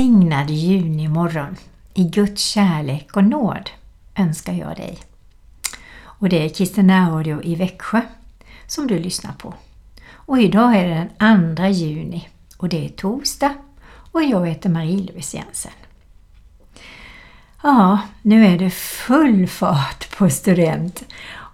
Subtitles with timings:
[0.00, 1.56] välsignad junimorgon
[1.94, 3.70] i Guds kärlek och nåd
[4.14, 4.98] önskar jag dig.
[6.02, 8.00] Och det är Kristina Radio i Växjö
[8.66, 9.54] som du lyssnar på.
[10.12, 13.54] Och idag är det den 2 juni och det är torsdag
[14.12, 15.72] och jag heter Marie-Louise Jensen.
[17.62, 21.04] Ja, nu är det full fart på student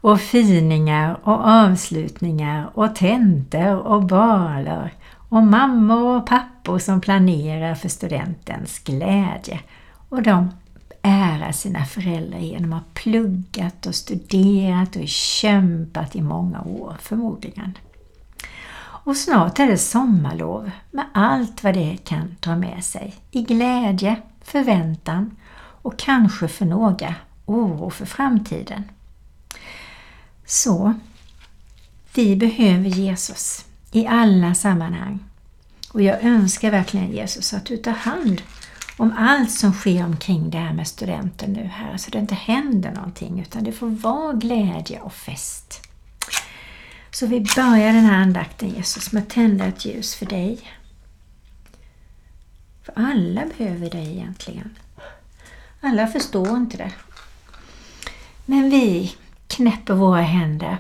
[0.00, 4.92] och finingar och avslutningar och tentor och baler
[5.28, 9.60] och mammor och pappor som planerar för studentens glädje
[10.08, 10.50] och de
[11.02, 17.78] ärar sina föräldrar genom att ha pluggat och studerat och kämpat i många år förmodligen.
[19.06, 24.16] Och snart är det sommarlov med allt vad det kan dra med sig i glädje,
[24.42, 25.36] förväntan
[25.82, 28.84] och kanske för några oro för framtiden.
[30.46, 30.94] Så,
[32.14, 35.18] vi behöver Jesus i alla sammanhang.
[35.96, 38.42] Och jag önskar verkligen Jesus att du tar hand
[38.96, 42.92] om allt som sker omkring det här med studenten nu här, så det inte händer
[42.92, 45.80] någonting utan det får vara glädje och fest.
[47.10, 50.60] Så vi börjar den här andakten Jesus med att tända ett ljus för dig.
[52.82, 54.76] För alla behöver dig egentligen.
[55.80, 56.92] Alla förstår inte det.
[58.44, 59.16] Men vi
[59.48, 60.76] knäpper våra händer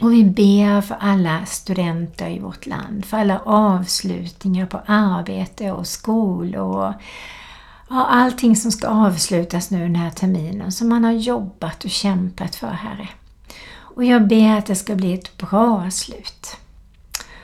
[0.00, 5.86] och vi ber för alla studenter i vårt land, för alla avslutningar på arbete och
[5.86, 6.92] skolor och
[7.88, 12.54] ja, allting som ska avslutas nu den här terminen som man har jobbat och kämpat
[12.54, 13.08] för, Herre.
[13.96, 16.56] Och jag ber att det ska bli ett bra slut.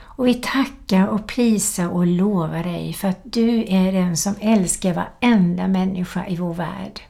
[0.00, 4.95] Och vi tackar och prisar och lovar dig för att du är den som älskar
[4.95, 7.01] varenda människa i vår värld.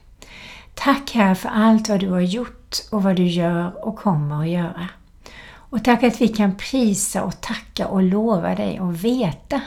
[0.73, 4.49] Tack Herre för allt vad du har gjort och vad du gör och kommer att
[4.49, 4.87] göra.
[5.73, 9.61] Och tack att vi kan prisa och tacka och lova dig och veta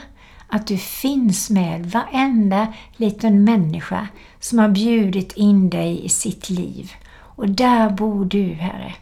[0.47, 4.07] att du finns med varenda liten människa
[4.39, 6.91] som har bjudit in dig i sitt liv.
[7.13, 8.93] Och där bor du, Herre.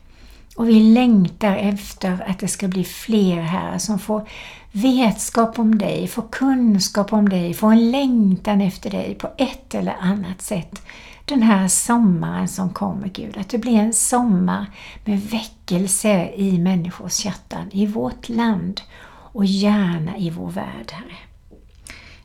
[0.56, 4.28] Och vi längtar efter att det ska bli fler här som får
[4.72, 9.96] vetskap om dig, får kunskap om dig, får en längtan efter dig på ett eller
[10.00, 10.82] annat sätt.
[11.26, 14.66] Den här sommaren som kommer Gud, att det blir en sommar
[15.06, 21.18] med väckelse i människors hjärtan, i vårt land och gärna i vår värld, Herre.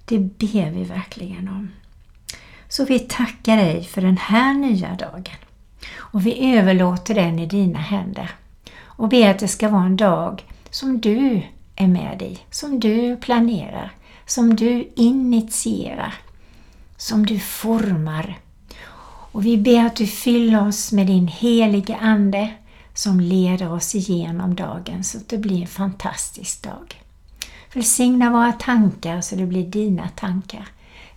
[0.05, 1.71] Det ber vi verkligen om.
[2.69, 5.37] Så vi tackar dig för den här nya dagen.
[5.97, 8.31] Och vi överlåter den i dina händer
[8.82, 11.43] och ber att det ska vara en dag som du
[11.77, 13.93] är med i, som du planerar,
[14.27, 16.15] som du initierar,
[16.97, 18.38] som du formar.
[19.33, 22.55] Och vi ber att du fyller oss med din helige Ande
[22.95, 27.03] som leder oss igenom dagen så att det blir en fantastisk dag.
[27.75, 30.69] Välsigna våra tankar så det blir dina tankar.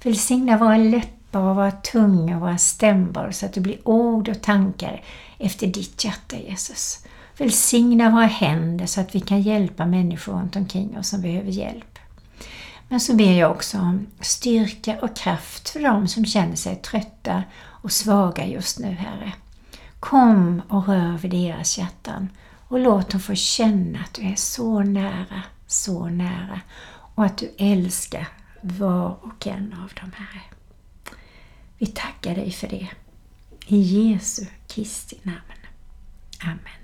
[0.04, 4.42] Välsigna våra läppar och våra tungor och våra stämbor så att det blir ord och
[4.42, 5.04] tankar
[5.38, 7.06] efter ditt hjärta Jesus.
[7.38, 12.00] Välsigna våra händer så att vi kan hjälpa människor runt omkring oss som behöver hjälp.
[12.88, 17.44] Men så ber jag också om styrka och kraft för dem som känner sig trötta
[17.84, 19.34] och svaga just nu, Herre.
[20.00, 22.30] Kom och rör vid deras hjärtan
[22.68, 26.62] och låt dem få känna att du är så nära, så nära
[27.16, 28.28] och att du älskar
[28.62, 30.42] var och en av dem, Herre.
[31.78, 32.90] Vi tackar dig för det.
[33.68, 35.40] I Jesu Kristi namn.
[36.42, 36.84] Amen.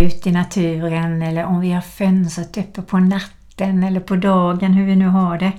[0.00, 4.86] Ut i naturen eller om vi har fönstret uppe på natten eller på dagen, hur
[4.86, 5.52] vi nu har det,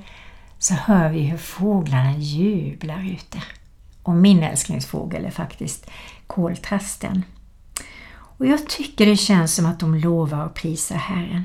[0.59, 3.43] så hör vi hur fåglarna jublar ute.
[4.03, 5.89] Och min älsklingsfågel är faktiskt
[6.27, 7.23] koltrasten.
[8.11, 11.43] Och jag tycker det känns som att de lovar och prisar Herren.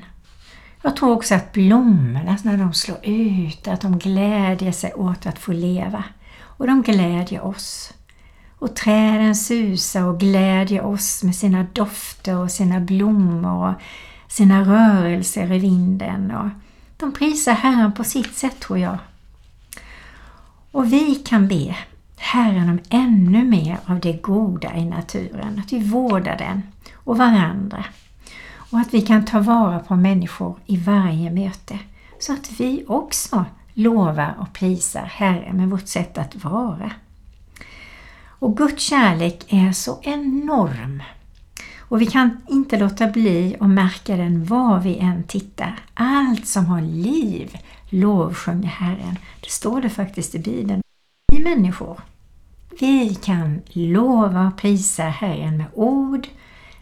[0.82, 5.38] Jag tror också att blommorna när de slår ut, att de glädjer sig åt att
[5.38, 6.04] få leva.
[6.40, 7.92] Och de glädjer oss.
[8.64, 13.74] Och träden susar och glädjer oss med sina dofter och sina blommor och
[14.28, 16.30] sina rörelser i vinden.
[16.30, 16.48] Och
[16.96, 18.98] de prisar Herren på sitt sätt tror jag.
[20.70, 21.76] Och vi kan be
[22.16, 26.62] Herren om ännu mer av det goda i naturen, att vi vårdar den
[26.94, 27.84] och varandra.
[28.56, 31.78] Och att vi kan ta vara på människor i varje möte
[32.18, 33.44] så att vi också
[33.74, 36.90] lovar och prisar Herren med vårt sätt att vara.
[38.44, 41.02] Och Guds kärlek är så enorm.
[41.78, 45.78] Och vi kan inte låta bli att märka den var vi än tittar.
[45.94, 47.56] Allt som har liv
[47.90, 49.18] lovsjunger Herren.
[49.40, 50.82] Det står det faktiskt i Bibeln.
[51.32, 52.00] Vi människor,
[52.80, 56.26] vi kan lova och prisa Herren med ord,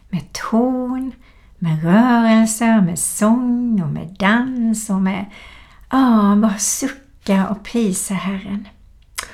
[0.09, 1.11] med ton,
[1.57, 5.25] med rörelser, med sång och med dans och med
[5.89, 8.67] ja, bara sucka och prisa Herren.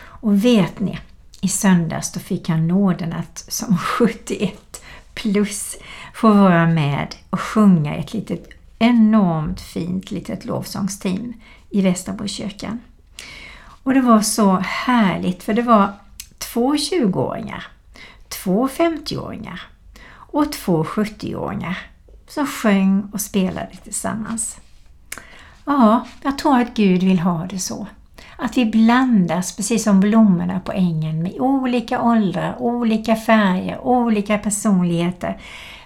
[0.02, 1.00] Och vet ni,
[1.42, 4.84] i söndags då fick jag nåden att som 71
[5.14, 5.78] plus
[6.14, 8.50] få vara med och sjunga ett litet
[8.80, 11.34] enormt fint litet lovsångsteam
[11.70, 12.80] i Västerbrokyrkan.
[13.84, 15.94] Och det var så härligt för det var
[16.38, 17.68] två 20-åringar,
[18.28, 19.62] två 50-åringar
[20.12, 21.78] och två 70-åringar
[22.28, 24.58] som sjöng och spelade tillsammans.
[25.66, 27.88] Ja, jag tror att Gud vill ha det så.
[28.42, 35.42] Att vi blandas precis som blommorna på ängen med olika åldrar, olika färger, olika personligheter.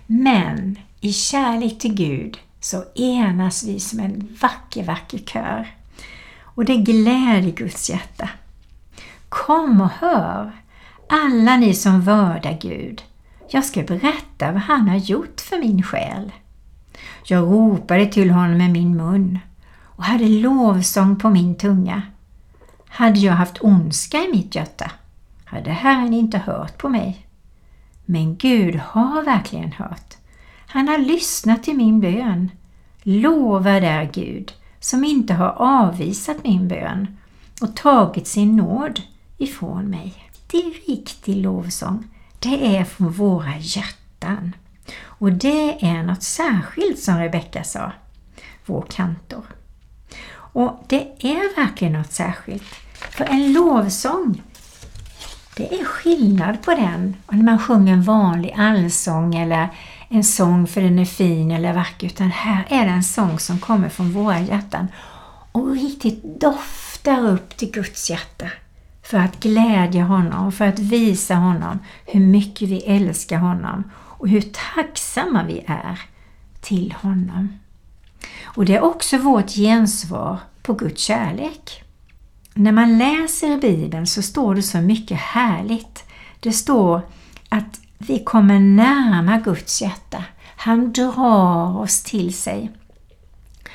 [0.07, 5.67] Men i kärlek till Gud så enas vi som en vacker, vacker kör.
[6.41, 8.29] Och det gläder Guds hjärta.
[9.29, 10.51] Kom och hör,
[11.09, 13.01] alla ni som vördar Gud.
[13.49, 16.31] Jag ska berätta vad han har gjort för min själ.
[17.25, 19.39] Jag ropade till honom med min mun
[19.81, 22.01] och hade lovsång på min tunga.
[22.95, 24.91] Hade jag haft ondska i mitt hjärta
[25.45, 27.27] hade Herren inte hört på mig.
[28.05, 30.17] Men Gud har verkligen hört.
[30.67, 32.51] Han har lyssnat till min bön.
[33.03, 37.17] Lovad är Gud som inte har avvisat min bön
[37.61, 39.01] och tagit sin nåd
[39.37, 40.31] ifrån mig.
[40.47, 42.07] Det är riktig lovsång.
[42.39, 44.55] Det är från våra hjärtan.
[45.01, 47.91] Och det är något särskilt som Rebecka sa,
[48.65, 49.45] vår kantor.
[50.35, 52.82] Och det är verkligen något särskilt.
[53.11, 54.41] För en lovsång,
[55.55, 59.69] det är skillnad på den och när man sjunger en vanlig allsång eller
[60.09, 62.07] en sång för den är fin eller vacker.
[62.07, 64.87] Utan här är det en sång som kommer från våra hjärtan
[65.51, 68.47] och riktigt doftar upp till Guds hjärta
[69.03, 74.41] för att glädja honom, för att visa honom hur mycket vi älskar honom och hur
[74.75, 76.01] tacksamma vi är
[76.61, 77.59] till honom.
[78.43, 81.82] Och det är också vårt gensvar på Guds kärlek.
[82.55, 86.03] När man läser i Bibeln så står det så mycket härligt.
[86.39, 87.01] Det står
[87.49, 90.23] att vi kommer närma Guds hjärta.
[90.57, 92.71] Han drar oss till sig.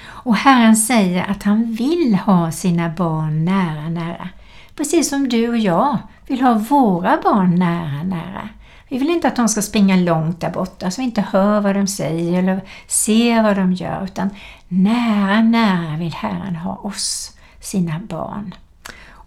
[0.00, 4.28] Och Herren säger att han vill ha sina barn nära, nära.
[4.75, 8.49] Precis som du och jag vill ha våra barn nära, nära.
[8.88, 11.75] Vi vill inte att de ska springa långt där borta så vi inte hör vad
[11.75, 14.30] de säger eller ser vad de gör utan
[14.68, 18.54] nära, nära vill Herren ha oss, sina barn.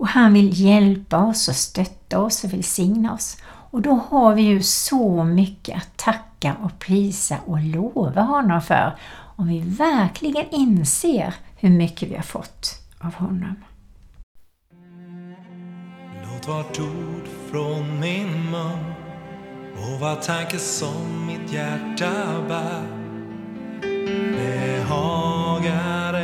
[0.02, 3.38] Och han vill hjälpa oss och stötta oss och välsigna oss.
[3.44, 8.98] Och då har vi ju så mycket att tacka och prisa och lova honom för
[9.36, 13.56] om vi verkligen inser hur mycket vi har fått av honom.
[16.24, 18.94] Låt vart ord från min mun
[19.78, 22.12] och vad tanke som mitt hjärta
[22.48, 22.84] bär
[24.38, 26.21] behagar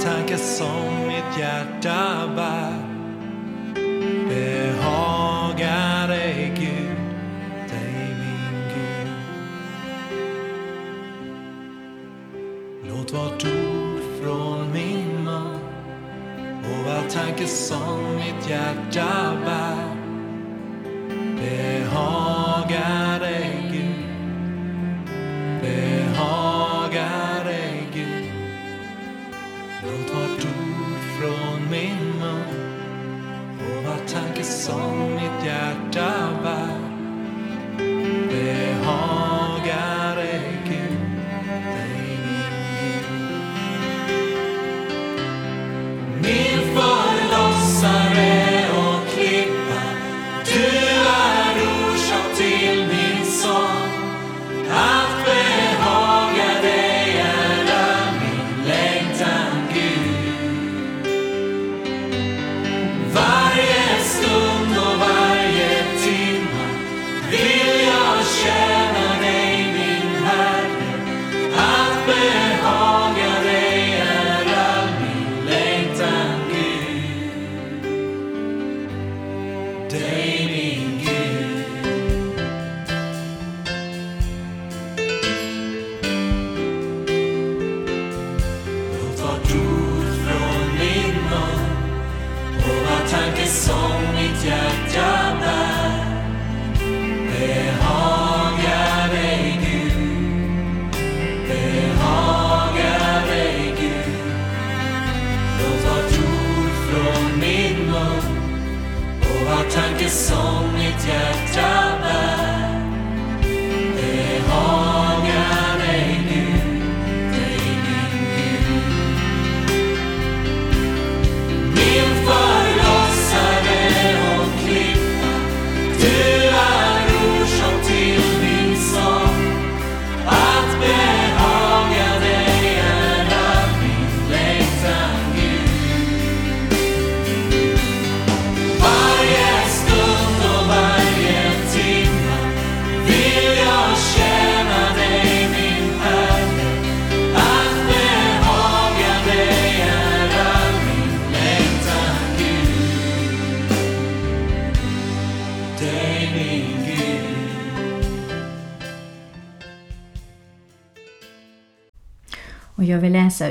[0.00, 2.74] tankar tanke som mitt hjärta bär
[4.28, 6.96] behagar dig Gud,
[7.70, 9.08] dig min Gud.
[12.88, 15.58] Låt vart ord från min mun
[16.64, 19.96] och var tanke som mitt hjärta bär
[21.36, 22.29] behagar
[34.70, 35.79] som mitt hjärta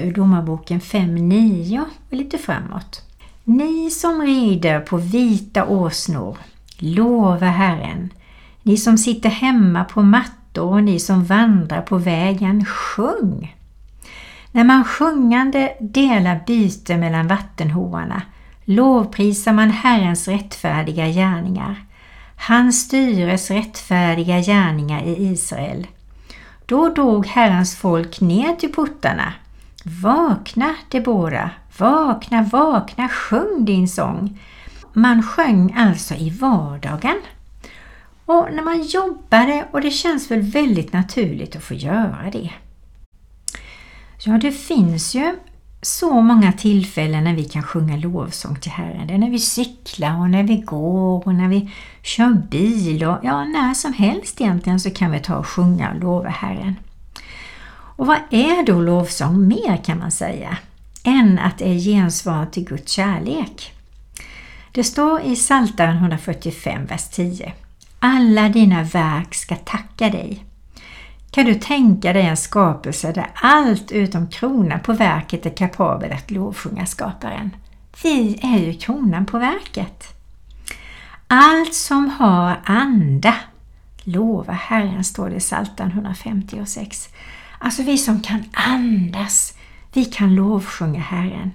[0.10, 3.02] ur Domarboken 5.9 och lite framåt.
[3.44, 6.38] Ni som rider på vita åsnor,
[6.78, 8.10] lova Herren.
[8.64, 13.56] Ni som sitter hemma på mattor och ni som vandrar på vägen, sjung.
[14.52, 18.22] När man sjungande delar byte mellan vattenhoarna
[18.66, 21.84] lovprisar man Herrens rättfärdiga gärningar,
[22.36, 25.88] hans styres rättfärdiga gärningar i Israel.
[26.66, 29.34] Då drog Herrens folk ner till portarna.
[29.86, 34.40] Vakna, Debora, vakna, vakna, sjung din sång.
[34.94, 37.16] Man sjöng alltså i vardagen.
[38.26, 42.52] Och när man jobbade och det känns väl väldigt naturligt att få göra det.
[44.26, 45.36] Ja, det finns ju
[45.82, 49.08] så många tillfällen när vi kan sjunga lovsång till Herren.
[49.08, 51.72] Det är när vi cyklar och när vi går och när vi
[52.02, 56.00] kör bil och ja, när som helst egentligen så kan vi ta och sjunga och
[56.00, 56.76] lova Herren.
[58.00, 60.58] Och vad är då lovsång mer kan man säga,
[61.04, 63.74] än att det är gensvar till Guds kärlek?
[64.72, 67.54] Det står i Psaltaren 145, vers 10.
[68.00, 70.46] Alla dina verk ska tacka dig.
[71.32, 76.32] Kan du tänka dig en skapelse där allt utom kronan på verket är kapabel att
[76.32, 77.56] lovsjunga skaparen?
[78.04, 80.04] Vi är ju kronan på verket.
[81.28, 83.36] Allt som har anda
[84.04, 87.10] lova Herren, står det i Psaltaren 156.
[87.60, 89.54] Alltså vi som kan andas,
[89.94, 91.52] vi kan lovsjunga Herren.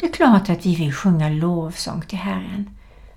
[0.00, 2.70] Det är klart att vi vill sjunga lovsång till Herren.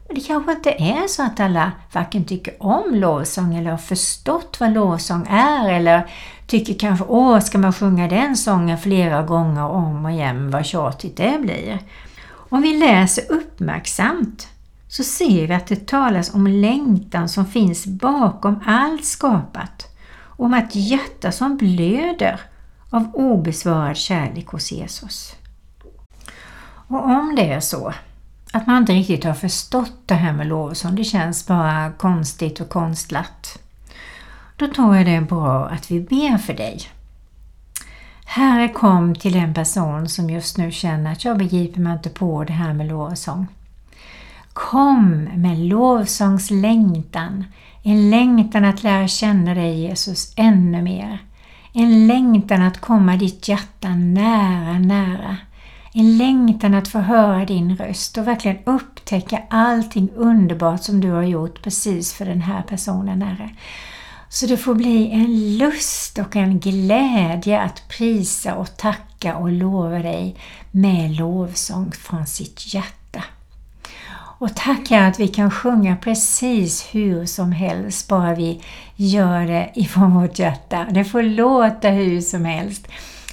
[0.08, 4.58] Men det kanske inte är så att alla varken tycker om lovsång eller har förstått
[4.60, 6.08] vad lovsång är eller
[6.48, 11.18] tycker kanske åh, ska man sjunga den sången flera gånger om och igen, vad tjatigt
[11.18, 11.80] det blir.
[12.50, 14.48] Om vi läser uppmärksamt
[14.88, 19.91] så ser vi att det talas om längtan som finns bakom allt skapat.
[20.42, 22.40] Om ett hjärta som blöder
[22.90, 25.36] av obesvarad kärlek hos Jesus.
[26.88, 27.94] Och om det är så
[28.54, 32.70] att man inte riktigt har förstått det här med lovsång, det känns bara konstigt och
[32.70, 33.60] konstlat.
[34.56, 36.82] Då tror jag det är bra att vi ber för dig.
[38.26, 42.44] Herre kom till en person som just nu känner att jag begriper mig inte på
[42.44, 43.48] det här med lovsång.
[44.54, 47.46] Kom med lovsångslängtan,
[47.84, 51.20] en längtan att lära känna dig Jesus ännu mer.
[51.74, 55.38] En längtan att komma ditt hjärta nära, nära.
[55.94, 61.24] En längtan att få höra din röst och verkligen upptäcka allting underbart som du har
[61.24, 63.50] gjort precis för den här personen, Herre.
[64.30, 70.00] Så det får bli en lust och en glädje att prisa och tacka och lova
[70.00, 70.36] dig
[70.72, 73.01] med lovsång från sitt hjärta.
[74.42, 78.62] Och tack herre att vi kan sjunga precis hur som helst, bara vi
[78.96, 80.88] gör det ifrån vårt hjärta.
[80.92, 82.88] Det får låta hur som helst.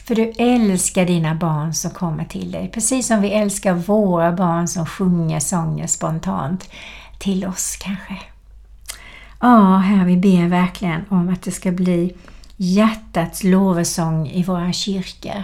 [0.04, 4.68] För du älskar dina barn som kommer till dig, precis som vi älskar våra barn
[4.68, 6.70] som sjunger sånger spontant
[7.18, 8.16] till oss kanske.
[9.40, 12.14] Ja, här vi ber verkligen om att det ska bli
[12.56, 15.42] hjärtats lovsång i våra kyrkor.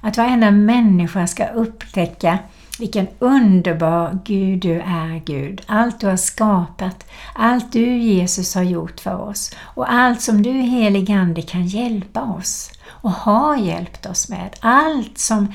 [0.00, 2.38] Att varenda människa ska upptäcka
[2.78, 5.62] vilken underbar Gud du är Gud.
[5.66, 10.52] Allt du har skapat, allt du Jesus har gjort för oss och allt som du
[10.52, 14.56] helig Ande kan hjälpa oss och har hjälpt oss med.
[14.60, 15.52] Allt som,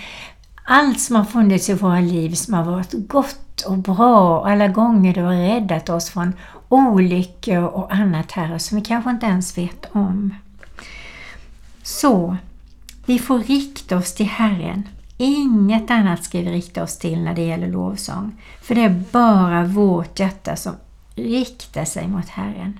[0.65, 4.67] allt som har funnits i våra liv som har varit gott och bra och alla
[4.67, 6.33] gånger du har räddat oss från
[6.69, 10.35] olyckor och annat här som vi kanske inte ens vet om.
[11.83, 12.37] Så,
[13.05, 14.87] vi får rikta oss till Herren.
[15.21, 18.41] Inget annat ska vi rikta oss till när det gäller lovsång.
[18.61, 20.73] För det är bara vårt hjärta som
[21.15, 22.79] riktar sig mot Herren.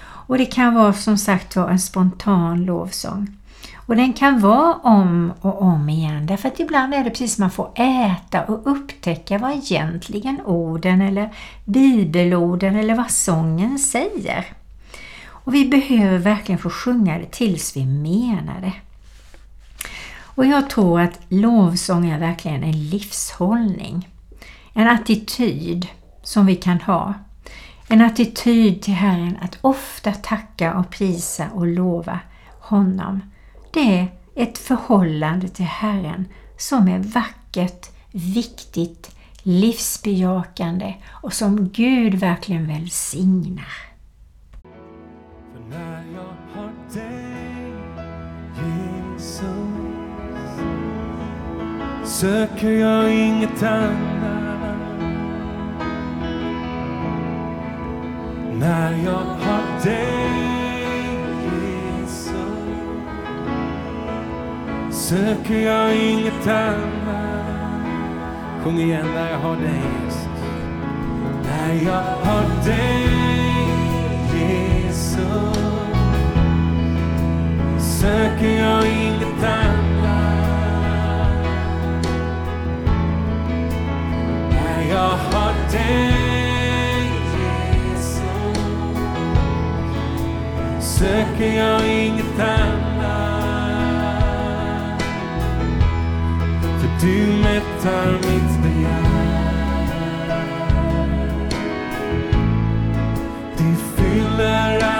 [0.00, 3.36] Och det kan vara som sagt var en spontan lovsång.
[3.76, 7.42] Och den kan vara om och om igen därför att ibland är det precis som
[7.42, 11.32] man får äta och upptäcka vad egentligen orden eller
[11.64, 14.46] bibelorden eller vad sången säger.
[15.28, 18.72] Och vi behöver verkligen få sjunga det tills vi menar det.
[20.36, 24.08] Och jag tror att lovsång är verkligen en livshållning.
[24.72, 25.86] En attityd
[26.22, 27.14] som vi kan ha.
[27.88, 32.20] En attityd till Herren att ofta tacka och prisa och lova
[32.60, 33.20] honom
[33.76, 42.68] det är ett förhållande till Herren som är vackert, viktigt, livsbejakande och som Gud verkligen
[42.68, 43.76] välsignar.
[45.52, 48.85] För när jag har dig,
[52.06, 54.76] söker jag inget annat.
[58.52, 60.36] När jag har dig
[64.90, 67.86] söker jag inget annat.
[68.64, 70.28] Sjung igen när jag har dig Jesus.
[71.44, 73.08] När jag har dig
[74.34, 75.58] Jesus
[78.00, 79.85] söker jag inget annat.
[84.96, 88.20] Jag har dig Jesus
[90.80, 92.96] söker jag inget annat.
[96.80, 99.06] För du mättar mitt begär.
[103.56, 104.95] Du fyller allt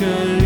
[0.00, 0.39] söker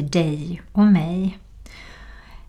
[0.00, 1.38] Efter dig och mig.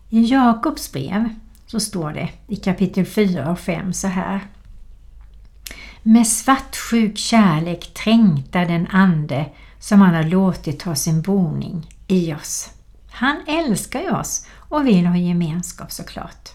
[0.08, 1.28] I Jakobs brev
[1.66, 4.40] så står det i kapitel 4 och 5 så här.
[6.02, 9.46] Med svartsjuk kärlek trängtar den ande
[9.78, 12.70] som han har låtit ta sin boning i oss.
[13.10, 16.48] Han älskar ju oss och vill ha gemenskap såklart.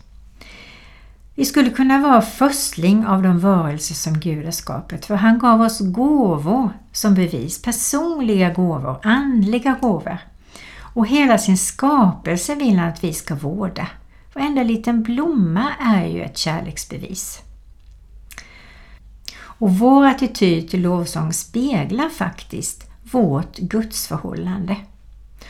[1.36, 5.62] Vi skulle kunna vara förstling av de varelser som Gud har skapat för han gav
[5.62, 10.18] oss gåvor som bevis, personliga gåvor, andliga gåvor.
[10.98, 13.88] Och hela sin skapelse vill han att vi ska vårda.
[14.34, 17.42] Varenda liten blomma är ju ett kärleksbevis.
[19.40, 24.76] Och vår attityd till lovsång speglar faktiskt vårt gudsförhållande.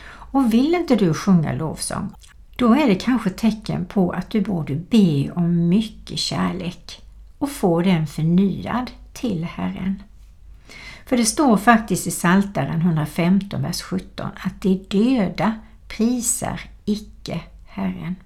[0.08, 2.10] Och vill inte du sjunga lovsång,
[2.56, 7.02] då är det kanske tecken på att du borde be om mycket kärlek
[7.38, 10.02] och få den förnyad till Herren.
[11.08, 15.54] För det står faktiskt i Psaltaren 115, vers 17 att de döda
[15.88, 18.16] prisar icke Herren.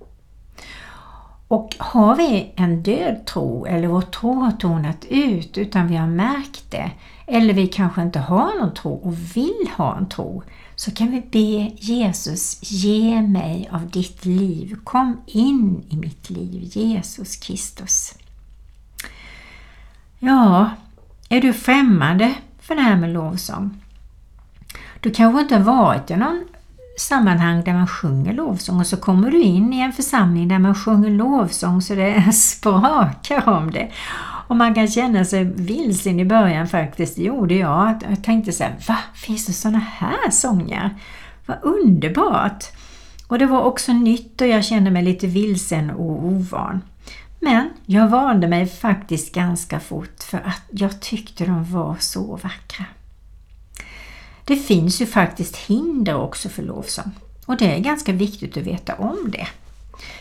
[1.48, 6.06] Och har vi en död tro eller vår tro har tonat ut utan vi har
[6.06, 6.90] märkt det
[7.26, 10.42] eller vi kanske inte har någon tro och vill ha en tro
[10.74, 14.76] så kan vi be Jesus ge mig av ditt liv.
[14.84, 18.14] Kom in i mitt liv, Jesus Kristus.
[20.18, 20.70] Ja,
[21.28, 22.34] är du främmande
[22.72, 23.70] för det här med lovsång?
[25.00, 26.44] Du kanske inte har varit i någon
[26.98, 30.74] sammanhang där man sjunger lovsång och så kommer du in i en församling där man
[30.74, 33.90] sjunger lovsång så det sprakar om det.
[34.48, 38.02] Och man kan känna sig vilsen i början faktiskt, det gjorde jag.
[38.08, 38.98] Jag tänkte så här, va?
[39.14, 40.90] Finns det sådana här sånger?
[41.46, 42.64] Vad underbart!
[43.28, 46.80] Och det var också nytt och jag kände mig lite vilsen och ovan.
[47.44, 52.84] Men jag vande mig faktiskt ganska fort för att jag tyckte de var så vackra.
[54.44, 57.10] Det finns ju faktiskt hinder också för lovsång
[57.46, 59.46] och det är ganska viktigt att veta om det.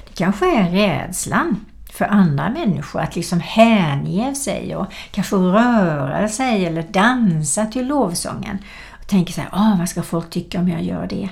[0.07, 6.65] Det kanske är rädslan för andra människor att liksom hänge sig och kanske röra sig
[6.65, 8.57] eller dansa till lovsången.
[9.01, 11.29] Och tänker så här, ah, vad ska folk tycka om jag gör det?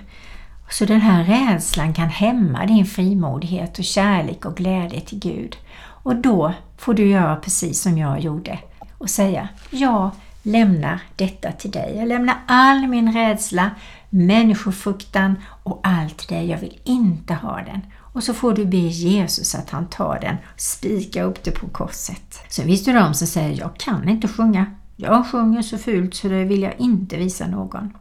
[0.71, 5.57] Så den här rädslan kan hämma din frimodighet och kärlek och glädje till Gud.
[6.03, 8.59] Och då får du göra precis som jag gjorde
[8.97, 10.11] och säga, jag
[10.43, 11.95] lämnar detta till dig.
[11.97, 13.71] Jag lämnar all min rädsla,
[14.09, 16.43] människofruktan och allt det.
[16.43, 17.81] Jag vill inte ha den.
[18.13, 21.67] Och så får du be Jesus att han tar den och spikar upp det på
[21.67, 22.43] korset.
[22.49, 24.65] Sen finns det de som säger, jag kan inte sjunga.
[24.95, 27.93] Jag sjunger så fult så det vill jag inte visa någon.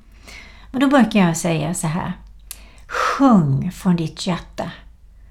[0.71, 2.13] Men då brukar jag säga så här,
[3.19, 4.71] sjung från ditt hjärta.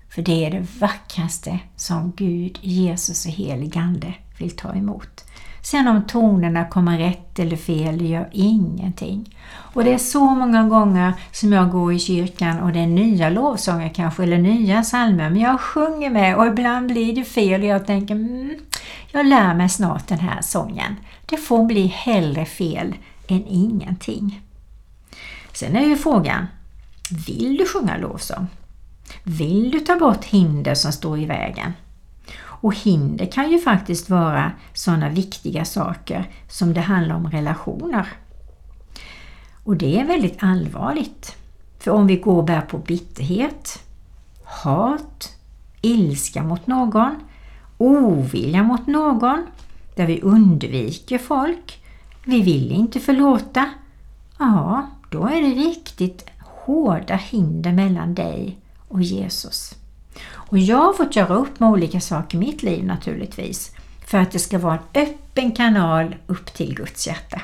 [0.10, 5.26] För det är det vackraste som Gud, Jesus och helig Ande vill ta emot.
[5.62, 9.38] Sen om tonerna kommer rätt eller fel, det gör ingenting.
[9.50, 13.30] Och det är så många gånger som jag går i kyrkan och det är nya
[13.30, 17.68] lovsånger kanske, eller nya psalmer, men jag sjunger med och ibland blir det fel och
[17.68, 18.56] jag tänker mm,
[19.12, 20.96] jag lär mig snart den här sången.
[21.26, 22.96] Det får bli hellre fel
[23.28, 24.42] än ingenting.
[25.54, 26.48] Sen är ju frågan,
[27.12, 28.48] vill du sjunga lovsång?
[29.24, 31.74] Vill du ta bort hinder som står i vägen?
[32.40, 38.08] Och hinder kan ju faktiskt vara sådana viktiga saker som det handlar om relationer.
[39.64, 41.36] Och det är väldigt allvarligt.
[41.80, 43.84] För om vi går och bär på bitterhet,
[44.44, 45.36] hat,
[45.82, 47.16] ilska mot någon,
[47.78, 49.46] ovilja mot någon,
[49.96, 51.84] där vi undviker folk,
[52.24, 53.70] vi vill inte förlåta,
[54.40, 56.26] ja, då är det riktigt
[56.68, 59.76] hårda hinder mellan dig och Jesus.
[60.30, 63.72] Och jag har fått göra upp med olika saker i mitt liv naturligtvis
[64.06, 67.42] för att det ska vara en öppen kanal upp till Guds hjärta.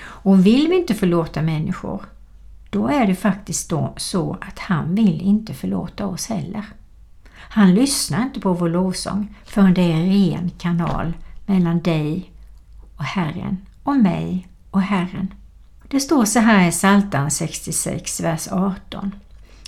[0.00, 2.02] Och vill vi inte förlåta människor,
[2.70, 6.64] då är det faktiskt då så att han vill inte förlåta oss heller.
[7.32, 11.12] Han lyssnar inte på vår lovsång förrän det är en ren kanal
[11.46, 12.32] mellan dig
[12.96, 15.34] och Herren och mig och Herren.
[15.90, 19.14] Det står så här i Psaltaren 66, vers 18.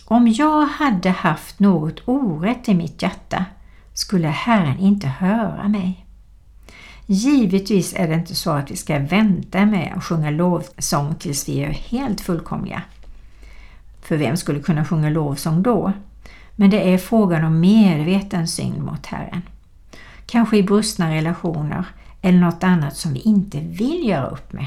[0.04, 3.44] Om jag hade haft något orätt i mitt hjärta
[3.94, 6.06] skulle Herren inte höra mig.
[7.06, 11.60] Givetvis är det inte så att vi ska vänta med att sjunga lovsång tills vi
[11.60, 12.82] är helt fullkomliga.
[14.02, 15.92] För vem skulle kunna sjunga lovsång då?
[16.56, 19.42] Men det är frågan om medveten synd mot Herren.
[20.26, 21.84] Kanske i brustna relationer
[22.22, 24.66] eller något annat som vi inte vill göra upp med.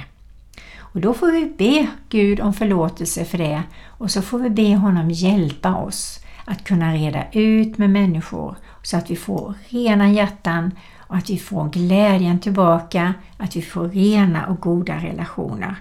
[0.94, 4.76] Och då får vi be Gud om förlåtelse för det och så får vi be
[4.76, 10.72] honom hjälpa oss att kunna reda ut med människor så att vi får rena hjärtan
[10.98, 15.76] och att vi får glädjen tillbaka, att vi får rena och goda relationer.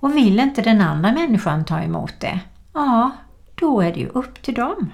[0.00, 2.40] Och vill inte den andra människan ta emot det,
[2.72, 3.10] ja,
[3.54, 4.90] då är det ju upp till dem.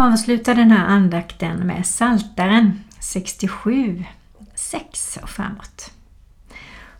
[0.00, 4.04] Avsluta avslutar den här andakten med Saltaren 67,
[4.54, 5.90] 6 och framåt.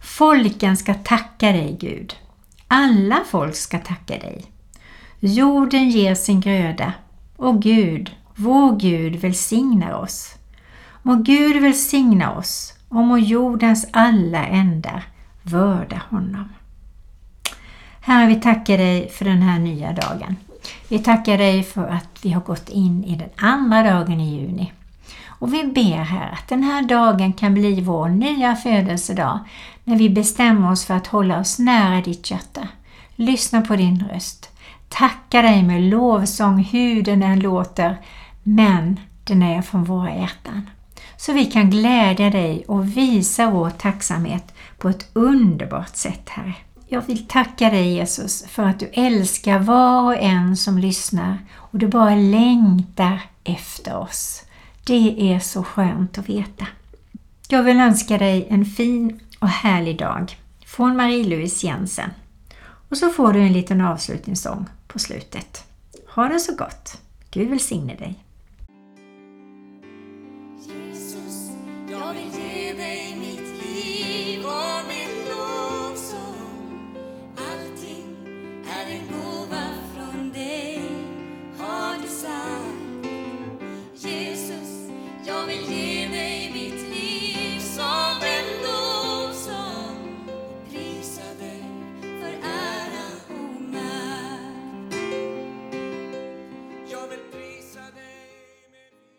[0.00, 2.16] Folken ska tacka dig Gud.
[2.68, 4.44] Alla folk ska tacka dig.
[5.20, 6.92] Jorden ger sin gröda
[7.36, 10.34] och Gud, vår Gud, välsignar oss.
[11.02, 15.04] Må Gud välsigna oss och må jordens alla ändar
[15.42, 16.48] vörda honom.
[18.00, 20.36] Herre, vi tackar dig för den här nya dagen.
[20.88, 24.73] Vi tackar dig för att vi har gått in i den andra dagen i juni.
[25.27, 29.38] Och vi ber här att den här dagen kan bli vår nya födelsedag
[29.85, 32.68] när vi bestämmer oss för att hålla oss nära ditt hjärta.
[33.16, 34.51] Lyssna på din röst.
[34.88, 37.96] Tacka dig med lovsång hur den än låter,
[38.42, 40.70] men den är från våra hjärtan.
[41.16, 46.55] Så vi kan glädja dig och visa vår tacksamhet på ett underbart sätt, Herre.
[46.92, 51.79] Jag vill tacka dig Jesus för att du älskar var och en som lyssnar och
[51.79, 54.44] du bara längtar efter oss.
[54.85, 56.66] Det är så skönt att veta.
[57.48, 62.11] Jag vill önska dig en fin och härlig dag från Marie-Louise Jensen.
[62.88, 65.64] Och så får du en liten avslutningssång på slutet.
[66.14, 66.98] Ha det så gott!
[67.31, 68.24] Gud välsigne dig!